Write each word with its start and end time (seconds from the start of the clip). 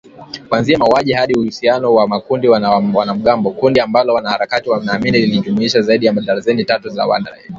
Kuanzia 0.49 0.77
mauaji 0.77 1.13
hadi 1.13 1.33
uhusiano 1.39 1.95
na 1.99 2.07
makundi 2.07 2.47
ya 2.47 2.51
wanamgambo, 2.93 3.51
kundi 3.51 3.79
ambalo 3.79 4.13
wanaharakati 4.13 4.69
wanaamini 4.69 5.17
lilijumuisha 5.17 5.81
zaidi 5.81 6.05
ya 6.05 6.13
darzeni 6.13 6.65
tatu 6.65 6.89
za 6.89 7.05
wa 7.05 7.21
shia 7.21 7.33